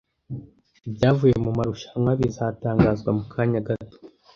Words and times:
Ibyavuye 0.87 1.35
mu 1.43 1.51
marushanwa 1.57 2.11
bizatangazwa 2.19 3.09
mu 3.17 3.23
kanya 3.33 3.59
gato. 3.67 3.97